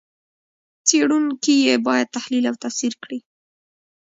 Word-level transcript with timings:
څېړونکي 0.87 1.55
یې 1.67 1.75
باید 1.87 2.13
تحلیل 2.15 2.43
او 2.49 2.55
تفسیر 2.63 2.93
کړي. 3.03 3.19